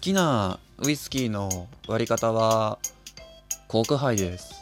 [0.00, 2.78] 好きなウイスキーの割り方は
[3.68, 4.54] コークハイです。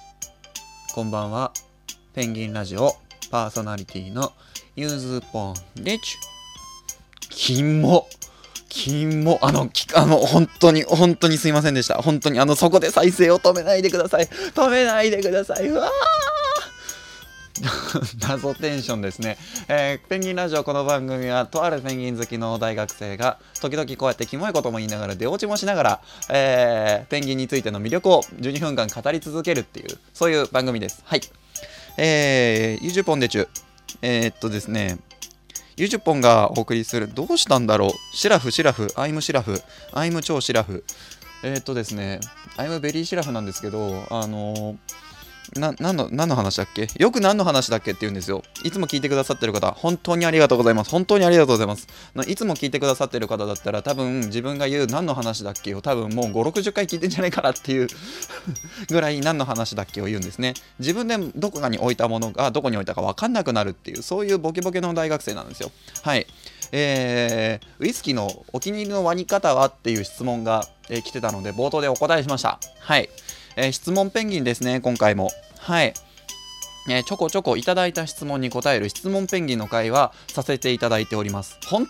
[0.97, 1.53] こんばんは。
[2.13, 2.97] ペンギンラジオ
[3.31, 4.33] パーソナリティの
[4.75, 5.55] ユーズポン
[5.85, 6.17] でちゅ
[7.31, 8.09] 金も
[8.69, 12.03] 金もあのきあの本当に本当にすいませんでした。
[12.03, 14.25] 本当にあのそこで再生を止めないでください。
[14.25, 15.69] 止めないでください。
[15.69, 15.91] うわー。
[18.29, 19.37] 謎テンションですね、
[19.69, 31.03] えーペンギンラジオこの番組はとあるペンギン好きの大学生が時々こうやってキモいことも言いながら出落ちもしながら、えーペンギンについての魅力を12分間語り続けるっていうそういう番組です。
[31.05, 31.23] はい。
[31.97, 33.49] えー、ゆじゅぽんでちゅ
[34.03, 34.99] えー、っとですね。
[35.77, 37.91] ゆじゅぽんがお送りするどうしたんだろう。
[38.17, 38.93] シラフシラフ。
[38.97, 39.63] アイムシラフ。
[39.93, 40.85] アイム超シラフ。
[41.43, 42.21] えー、っとですね。
[42.57, 44.77] アイムベリーシラフなんですけどあのー
[45.57, 46.89] な何の何の話だっけ？
[46.99, 48.43] よく何の話だっけって言うんですよ。
[48.65, 50.91] いつも聞いてくださってる方、本当にありがとうございます。
[50.91, 51.87] 本当にありがとうございます。
[52.27, 57.89] いつも聞いてくださってる方だったら、多分自分が言う何の話だっけを多分もう5、60回聞いてんじゃないかなっていう
[58.91, 60.55] ぐらい何の話だっけを言うんですね。
[60.79, 65.71] 自分でどこかに置いたものがどこに置いたか分かんなくなるっていう、そういうボケボケの大学生なんですよ。
[66.03, 66.27] はい。
[66.71, 69.69] えー、ウイスキーのお気に入りの割り方は？
[69.69, 72.59] っていう質問が、えー来てたので、冒頭でお答えしました。
[72.81, 73.09] はい。
[73.61, 75.31] えー質問ペンギンですね、今回も。
[75.59, 75.93] はい。
[76.89, 81.59] えーちょこちょこいただいた質問に答える質問ペンギンの会はさせていただいております。
[81.67, 81.89] 本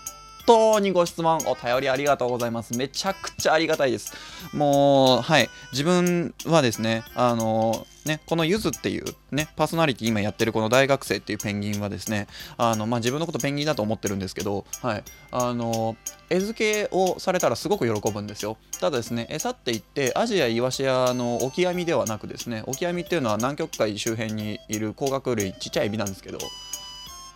[0.49, 2.75] 当にご質問、お便りありがとうございます。
[2.75, 4.13] めちゃくちゃありがたいです。
[4.51, 5.49] もう、はい。
[5.73, 12.25] 自分はですね、あのね、このゆずっていうね、パーソナリティ今やってるこの大学生っていうペンギンはですね、
[12.57, 15.03] あの、まあ、自分のことペンギンだと思ってるんですけど、はい。
[15.31, 15.95] あの
[16.31, 18.57] 餌付けをされたらすごく喜ぶんですよ。
[18.79, 26.39] ただですね、餌って言って、アジアイワシやのオキアミではなくですね、オキアミっていうのは南極海周辺にいる甲殻類、ちっちゃいエビなんですけど、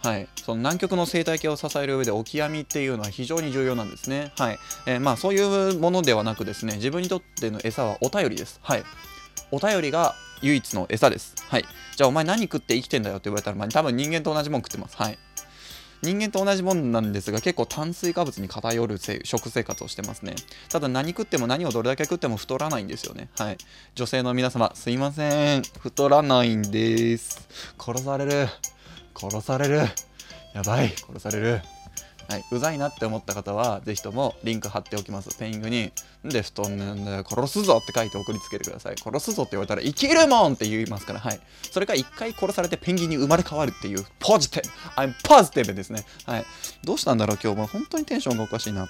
[0.04, 4.34] はい、その南極の生態系を支える上でオキアミっていうのは非常に重要なんですね。
[4.38, 4.60] はい。
[4.86, 8.60] えーまあ、そういうものではなくですね自分にとっての餌はお便りです。
[8.62, 8.84] はい、
[9.52, 11.36] お便りが唯一の餌です。
[11.48, 11.66] はい、
[11.96, 14.98] じゃあお前何食って生きてんだよって言われたら、まあ、多分人間と同じもん食ってます。
[14.98, 15.18] はい。
[16.02, 20.36] 人間と同じもんなんですが結構炭水化物に偏る食生活をしてますね。
[20.70, 23.30] ただ何食っても何をどれだけ食っても太らないんですよね。
[23.38, 23.58] はい。
[23.96, 25.64] 女性の皆様すいません。
[25.80, 27.48] 太らないんです。
[27.80, 28.50] 殺される。
[29.16, 29.82] 殺される。
[30.54, 31.62] やばい殺される。
[32.30, 35.38] はいうざいなって思った方はぜひともリンク貼っておきます。
[35.38, 35.92] ペインギンに
[36.26, 38.96] 「んで太んねんだよ殺すぞ」って書いて送りつけてください。
[38.98, 41.20] 殺すぞって言われたら「生きるもん!」って言いますから。
[41.20, 41.40] はい。
[41.72, 45.02] それが一回殺されてペンギンに生まれ変わるっていうポジティブ。
[45.02, 46.06] I'm positive ですね。
[46.26, 46.46] はい。
[46.84, 47.60] どうしたんだろう今日。
[47.60, 48.88] も本当にテンションがおかしいな。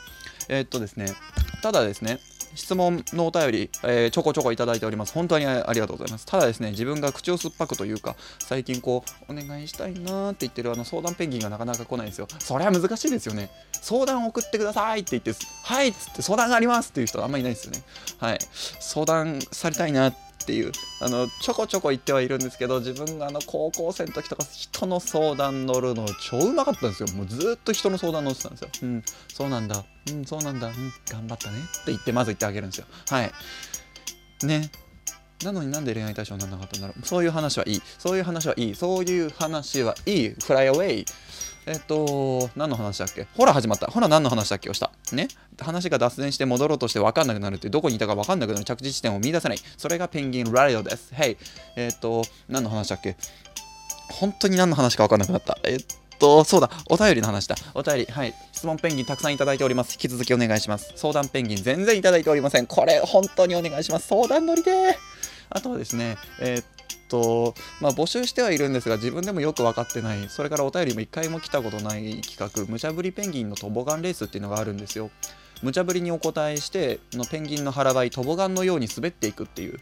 [0.47, 1.13] えーっとですね。
[1.61, 2.19] ただですね。
[2.55, 5.13] 質問のお便り、えーちょこちょこいただいております。
[5.13, 6.25] 本当にありがとうございます。
[6.25, 12.27] ただですね、自分が口を酸っぱくというか、最近こう、お願いしたいなーって言ってるあの相談ペンギンがなかなか来ないんですよ。
[12.39, 13.49] それは難しいですよね。
[13.81, 17.83] 相談送ってくださいって言って、はいっつって相談がありますっていう人はあんまりいないですよね。
[18.17, 18.39] はい。
[18.79, 27.09] 相談されたいなってていう、あの、ちょこちょこ言ってはいるんですけど、自分があの、高校生の時とか人の相談乗るの超うまかったんですよ。
[27.13, 28.69] もうずっと人の相談乗ってたんですよ。
[28.83, 29.83] うん、そうなんだ。
[30.09, 30.67] うん、そうなんだ。
[30.67, 32.85] うん、頑張ったねって言って、まず言ってあげるんですよ。
[33.09, 33.31] はい。
[34.45, 34.71] ね。
[35.43, 37.05] なのになんで恋愛対象にならなかったんだろう。
[37.05, 37.81] そういう話はいい。
[37.99, 38.75] そういう話はいい。
[38.75, 40.29] そういう話はいい。
[40.29, 41.05] フライアウェイ。
[41.65, 43.25] えっと、何の話だっけ？
[43.35, 43.87] ほら始まった。
[43.87, 44.69] ほら何の話だっけ？
[44.69, 44.91] をした。
[45.13, 45.27] ね。
[45.59, 49.59] 話が脱線して戻ろうとして分かんなくなるって、どこにいたか分かんなくなる着地地点を見出せない。
[49.77, 51.13] それがペンギンラディオです。
[51.13, 51.37] Hey。
[51.75, 53.15] えっと、何の話だっけ？
[54.11, 55.57] 本当に何の話か分かんなくなった。
[55.63, 55.79] えっ
[56.19, 57.55] と、そうだ、お便りの話だ。
[57.73, 58.33] お便り、はい。
[58.51, 59.93] 質問ペンギンたくさんいただいております。
[59.93, 60.93] 引き続きお願いします。
[60.95, 62.65] 相談ペンギン全然いただいておりません。
[62.67, 64.07] これ、本当にお願いします。
[64.07, 64.97] 相談乗りで
[65.49, 66.65] あとはですね、えーっ
[67.13, 75.11] と、まあ、募集してはいるんですが、自分でもよく分かってない、それからお便りも一回も来たことない企画、無茶ぶりペンギンのトボガンレースっていうのがあるんですよ。
[75.61, 79.79] 無茶ぶりにお答えして、のペンギンの腹ばい、トボガンのように滑っていくっていう。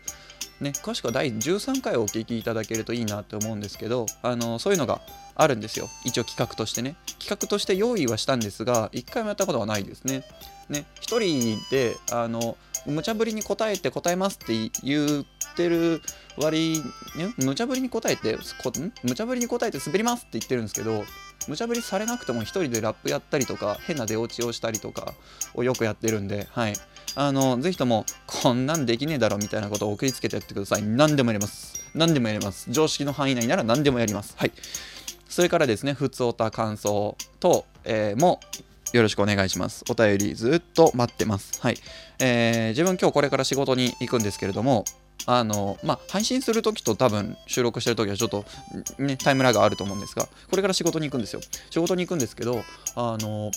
[0.60, 5.02] ね、詳しくは第13回をお聞きいただけるといいなって思うんですけどあのそういうのが
[5.34, 5.90] あるんですよ。
[6.06, 6.96] 一応企画としてね。
[7.18, 10.24] 企画として用意はしたんですが一回もやったことはないですね。
[10.72, 15.26] ね一人であの無茶ぶりに答えて答えますって言っ
[15.56, 16.02] てる
[16.38, 16.82] 割
[17.16, 18.72] に無茶ぶりに答えてこ
[19.04, 21.04] 無茶ぶりに答えて滑りますって言ってるんですけど
[21.48, 25.14] 無茶ぶりされなくても一人でラップやったりとか変な出落ちをしたりとか
[25.54, 26.74] をよくやってるんではい。
[27.14, 30.84] あのぜひともこんなんできねえだろみたいなことを送りつけてやってください。
[30.84, 31.74] 何でもやります。
[31.94, 32.72] 何でもやります。
[32.72, 34.34] 常識の範囲内なら何でもやります。
[34.38, 34.52] はい。
[35.28, 38.40] それからですね、ふつおた感想と、えーも
[38.94, 39.86] よろしくお願いします。
[39.90, 41.62] お便りずっと待ってます。
[41.62, 41.78] はい。
[42.20, 44.86] えー自分今日これから仕事に行くんですけれども、
[45.26, 48.46] あの、まあ、配信するときと多分収録してるときはちょっと、
[48.98, 51.42] ね、タイムラグあると思うんですが、これから仕事に行くんですよ。
[51.70, 52.64] 仕事に行くんですけど、
[52.96, 53.52] あの、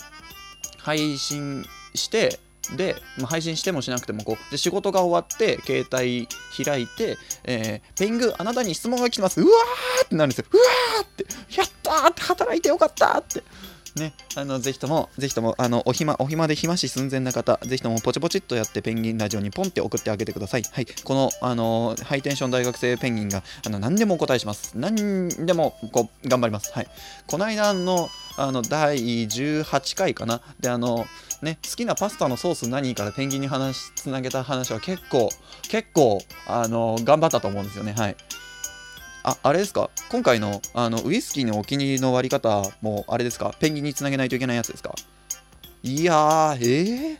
[0.77, 2.39] 配信して、
[2.75, 6.27] で、まあ、配信してもしなくてもこうで仕事が終わって携帯
[6.65, 13.43] 開いて、えー、ペングあなたに質問が来てますうわーってなるんですようわーってやったーって働いてよかったーって
[13.95, 20.63] ね、あのぜひとも、ぜひとも、あのお暇、お暇で暇し寸前な方、ぜひともポチポチっとやってペンギンラジオにポンって送ってあげてください。
[20.69, 24.73] はい、この、あのハイテンション大学生ペンギンが、あの何でもお答えします。
[24.77, 26.73] 何でもこう頑張ります。
[26.73, 26.87] はい。
[27.25, 28.97] この間の、あの第
[29.27, 30.41] 18回かな。
[30.59, 31.05] で、あの、
[31.41, 35.29] ね、好きなパスタのソース何からペンギンに話つなげた話は結構、
[35.69, 37.93] 結構、あの頑張ったと思うんですよね。
[37.93, 38.17] はい。
[39.27, 39.89] あ、あれですか？
[40.11, 43.55] 今回のあのウイスキーのお気に入りの割り方もあれですか？
[43.59, 44.93] ペンギンにつなげないといけないやつですか？
[45.81, 47.17] いやー、えー、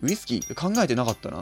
[0.00, 1.38] ウイスキー考えてなかったな。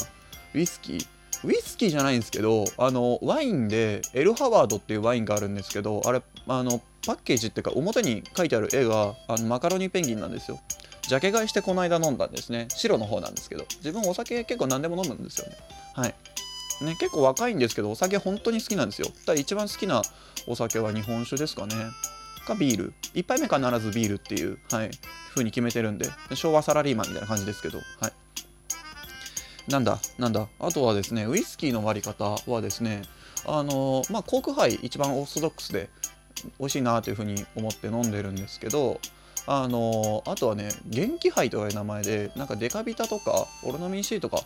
[0.53, 1.07] ウイスキー
[1.45, 10.59] ウイスキーじゃないんですけど、あの、ワインで、エルハワードっていうワインがあるんですけど、あれ、あの、パッケージっていうか、表に書いてある絵が、あのマカロニペンギンなんですよ。
[11.03, 12.67] ジャケ買いしてこの間飲んだんですね。
[12.71, 15.57] 白の方なんですけど、自分お酒結構何でも飲むんですよね。
[15.95, 16.15] はい。
[16.83, 19.09] ね、結構若いんですけどお酒本当に好きなんですよ。
[19.27, 20.03] だ一番好きな
[20.47, 21.75] お酒は日本酒ですかね。
[22.47, 22.95] かビール。
[23.15, 24.91] 1杯目必ずビールっていう、はい、
[25.31, 26.11] 風に決めてるんで。
[26.35, 28.13] 昭和サラリーマンみたいな感じですけどはい。
[29.69, 30.49] なんだなんだ。
[30.61, 33.03] あとはですねウイスキーの割り方はですね
[33.47, 35.89] あのまあコークハイ一番オーソドックスで
[36.59, 39.01] 美味しいなというふうに思って飲んでるんですけど
[39.47, 44.43] あのあとはね元気杯という名前でなんかデカビタとかオロナミン C とか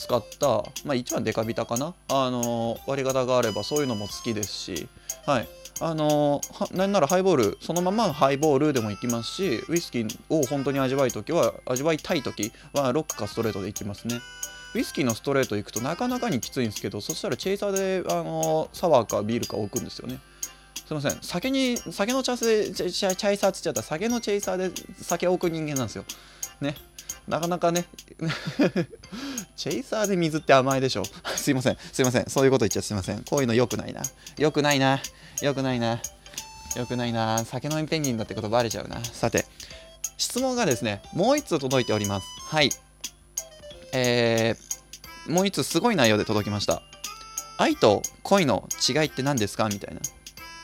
[0.00, 4.88] 使った、まあ、一番デカビタかな、あの割り方があればそういうのも好きですし、
[5.26, 5.48] はい、
[5.80, 6.40] あの
[6.72, 14.20] なんならハイボールそのままハイボールでもいきますしウイスキーを本当に味わい時は味わいたい時はロックかストレートでいきますね。
[14.74, 20.18] ウイスキーのストレート行くとなかなかにきついんですけどそしたらチェイサーであのサワーかビールか置くんですよね。
[20.86, 21.18] すいません。
[21.20, 23.82] 酒に酒のチャスチャイサーっつっちゃった。
[23.82, 24.70] 酒のチェイサーで
[25.02, 26.04] 酒を置く人間なんですよ。
[26.60, 26.74] ね。
[27.28, 27.84] なかなかね。
[29.60, 31.02] チェイサーで水って甘いでしょ？
[31.36, 33.22] すいません、すいません、そういうこと言っちゃすいません。
[33.24, 34.00] こういうの良くないな。
[34.38, 35.02] 良くないな。
[35.42, 36.00] 良くないな。
[36.76, 37.44] 良くないな。
[37.44, 39.04] 酒飲みペンギンだってことバレちゃうな。
[39.04, 39.44] さて、
[40.16, 42.26] 質問がですね、もう1つ届いております。
[42.48, 42.70] はい。
[43.92, 46.80] えー、もう1つすごい内容で届きました。
[47.58, 49.68] 愛と恋の違いって何ですか？
[49.68, 50.00] みたいな。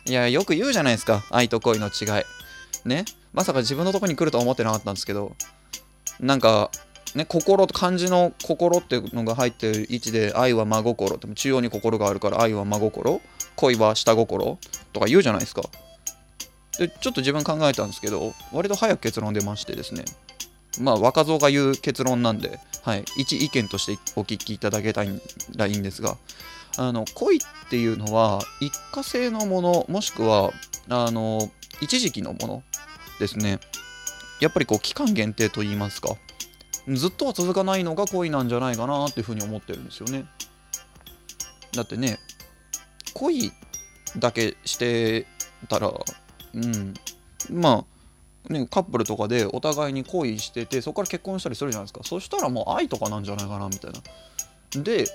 [0.07, 1.23] いや、よく言うじゃないですか。
[1.31, 2.25] 愛と恋の違い。
[2.89, 3.05] ね？
[3.35, 5.37] まさか自分のとこに来るとは思ってなかったんですけど、
[6.19, 6.71] なんか、
[7.17, 13.23] ね、心と漢字の心っていうのが入ってる位置で愛は真心って中央に心があるから愛は真心
[13.57, 14.59] 恋は下心
[14.93, 15.63] とか言うじゃないですか。
[16.79, 20.05] でちょっと自分考えたんですけど割と早く結論出ましてですね。
[20.79, 25.03] まあ若造が言う結論なんで、はい、一意見としてお聞きいただけた
[25.57, 26.19] らいいんですが
[26.77, 27.41] あの恋っ
[27.71, 30.51] ていうのは一過性のものもしくは
[30.91, 32.62] あの一時期のもの
[33.19, 33.59] ですね。
[34.39, 36.15] やっぱりこう期間限定と言いますか。
[36.88, 40.27] ずっとは続かないのが恋なんじゃないかなっていうふうに思ってるんですよね。
[41.75, 42.19] だってね
[43.15, 43.53] 恋
[44.19, 45.27] だけして
[45.69, 45.93] たら
[46.55, 46.94] うん
[47.50, 47.85] ま
[48.49, 54.83] あねカップルとかでお互いに恋しててそこから結婚したりするじゃないですかそしたらもう愛とかなんじゃないかなみたいな。
[54.83, 55.06] で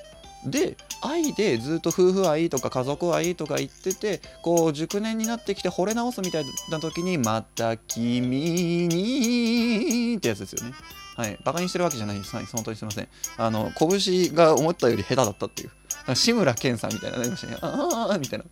[0.45, 10.73] で愛でずっと夫婦愛とか家族愛とか言っててこう熟年になってきて惚れ直すみたいな時にまた君にってやつですよね。
[11.15, 12.35] はい、バカにしてるわけじゃないです。
[12.35, 13.07] はい、本当にすみません。
[13.37, 16.15] あの、拳が思ったより下手だったっていう。
[16.15, 17.57] 志村けんさんみたいななりましたね。
[17.61, 18.45] ああ、みたいな。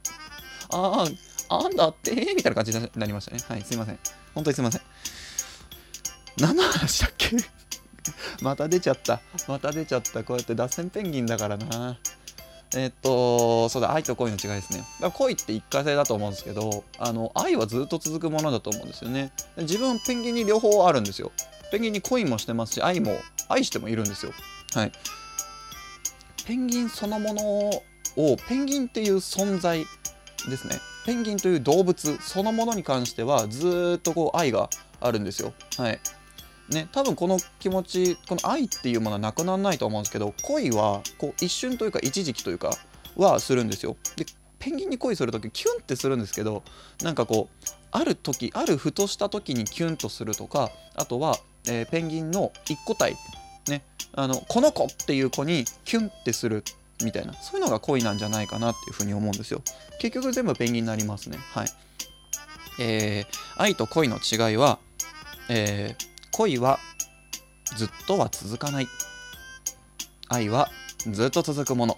[0.71, 1.05] あ
[1.49, 3.39] あ、あんだってみたいな感じになりましたね。
[3.47, 3.99] はい、すいません。
[4.35, 4.81] 本当にすいません。
[6.39, 7.35] 何の話だっけ？
[8.41, 9.21] また出ちゃった。
[9.47, 10.23] また出ちゃった。
[10.23, 11.97] こうやって脱線ペンギンだからな。
[12.75, 14.83] えっと、そうだ、愛と恋の違いですね。
[15.01, 19.31] だ恋って一過性だと思うんですけど、あの、愛はずっと続くものだと思うんですよね。
[19.57, 21.31] 自分、ペンギンに両方あるんですよ。
[21.71, 24.31] ペンギンに恋もしてますし愛も愛してもいるんですよ。
[24.73, 24.91] はい。
[26.45, 29.85] ペンギンそのものをペンギンっていう存在
[30.49, 30.79] ですね。
[31.05, 35.53] ペンギンという動物そのものに関してはずっとこう愛があるんですよ。
[35.77, 35.99] はい。
[36.69, 42.77] ね、多分この気持ちこの愛っていうものはなくならないと思うんですけど恋はこう一瞬というか一時期というか
[43.17, 43.97] はするんですよ。
[44.15, 44.25] で
[44.59, 46.63] ペンギンに恋する時キュンってするんですけど
[47.01, 51.37] なんかこうある時あるふとした時にキュンとするとかあとは
[51.69, 53.15] えー、ペンギンの一個体、
[53.69, 53.83] ね、
[54.13, 56.63] あのこの子っていう子にキュンってする
[57.03, 59.61] みたいなそういうのが恋なんじゃないかなっていうふうに思うんですよ。
[60.01, 61.37] 結局全部ペンギンになりますね。
[61.53, 61.67] はい。
[62.81, 64.79] えー、愛と恋の違いは、
[65.49, 66.79] えー、恋は
[67.77, 68.87] ずっとは続かない。
[70.27, 70.69] 愛は
[71.11, 71.97] ずっと続くもの。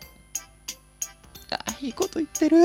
[1.82, 2.58] いいこと言ってる。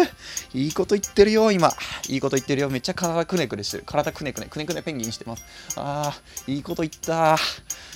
[0.55, 1.73] いいこと言ってるよ、今。
[2.09, 2.71] いいこと言ってるよ。
[2.71, 3.85] めっちゃ体くねくねしてる。
[3.87, 5.45] 体くねくね、くねくねペンギンしてます。
[5.77, 7.37] ああ、いいこと言った。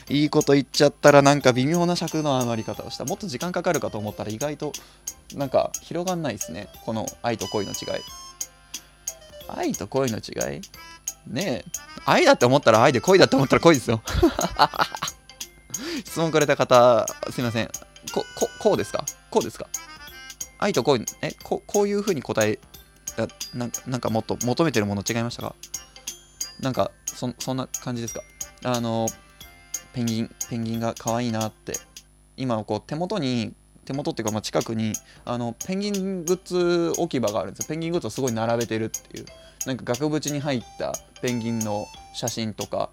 [0.09, 4.73] いいこと言っちゃったらなんか微妙な尺の余り方をしたもっと時間かかるかと思ったら意外と
[5.37, 8.03] なんか広がんないですねこの愛と恋の違い
[9.49, 10.61] 愛と恋の違い？
[11.29, 11.71] ねえ
[12.07, 14.03] 愛だって思ったら愛で恋だって思ったら恋ですよ
[16.05, 17.67] 質問くれた方すいません
[18.13, 19.05] こここうですか？
[19.31, 19.69] こうですか？
[20.63, 22.59] 愛と恋えここういう風に答え
[23.55, 25.55] ななんかもっと求めてるもの違いましたか？
[26.61, 28.21] なんかそそんな感じですか？
[28.65, 29.09] あの
[29.95, 31.73] ペンギンペンギンが可愛いなって
[32.37, 33.55] 今こう手元に
[33.87, 34.93] 手元っていうかまあ近くに
[35.25, 37.69] あのペンギングッズ置き場があるんですよ。
[37.69, 39.27] ペンギングッズをすごい並べてるっていう。
[39.67, 42.89] なんか額縁に入ったペンギンの写真とか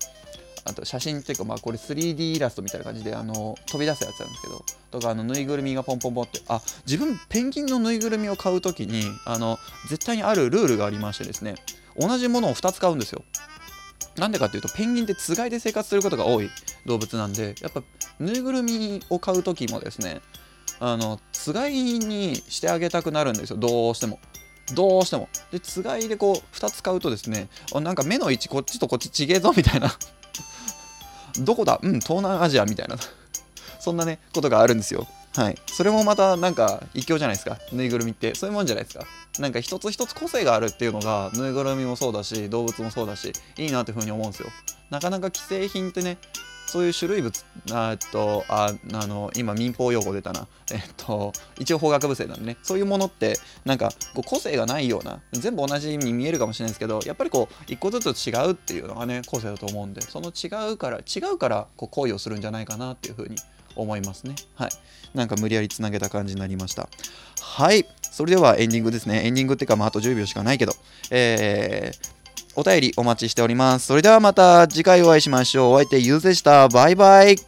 [0.67, 9.57] あと写真っていうかまあこれ 3D イラストみたいな感じであの飛び出すやつなんですけどとかあのぬいぐるみがポンポンポンってあ自分ペンギンのぬいぐるみを買う時にあの
[9.89, 11.55] 絶対にあるルールがありましてですね
[11.97, 13.23] 同じものを2つ買うんですよ。
[14.17, 16.49] なんでかっていうとペンギンってつがいで生活することが多い
[16.85, 17.83] 動物なんでやっぱ
[18.19, 20.21] ぬいぐるみを買う時もですね
[20.79, 23.57] あのつがいにしてあげたくなるんですよ。
[23.57, 24.19] どうしても。
[24.73, 25.29] どうしても。
[25.51, 29.91] でつがいでこう2つ買うとですねなんか目の位置こっちとこっちちげえぞみたいな
[31.39, 31.79] どこだ？
[31.81, 32.97] うん東南アジアみたいな。
[33.79, 35.07] そんなねことがあるんですよ。
[35.35, 35.57] はい。
[35.67, 37.57] それもまたなんか一興じゃないですか。
[37.71, 38.33] ぬいぐるみって。
[38.35, 39.05] そういうもんじゃないですか。
[39.39, 44.49] なんか一つ一つ個性があるっていうのがぬいぐるみもそうだし動物もそうだしいいなっていうふうに思うんですよ。
[44.89, 46.17] なかなか既製品ってね
[46.67, 50.47] そういう種類物あっとああの今民法用語出たな。
[50.71, 52.57] えっと一応法学部生なんでね。
[52.61, 63.37] そういうものってなんかこう個性がないような全部同じに見えるかもしれないですけどやっぱりこう一個ずつ違うっていうのがね個性だと思うんでその違うから違うからこう恋をするんじゃないかなっていうふうに
[63.75, 64.35] 思いますね。
[64.55, 64.69] はい。
[65.13, 66.89] なんか無理やりつなげた感じになりました。
[67.41, 67.85] はい。
[68.01, 69.25] それではエンディングですね。
[69.25, 70.73] エンディングっていうかまああと10秒しかないけど。
[71.11, 72.16] えー
[72.57, 73.85] お便りお待ちしております。
[73.85, 75.73] それではまた次回お会いしましょう。
[75.73, 76.67] お相手ゆうでした。
[76.67, 77.47] バイバイ。